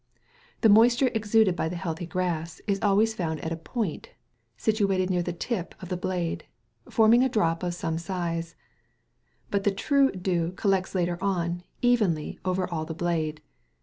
[0.61, 4.09] The moisture exuded by the healthy grass is always found at a point
[4.57, 6.45] situated near the tip of the blade,
[6.89, 8.55] forming a drop of some size;
[9.51, 13.43] but the true dew collects later on evenly all over the blade.